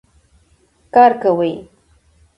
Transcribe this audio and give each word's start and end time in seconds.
کار 0.93 1.11
کوي. 1.21 1.53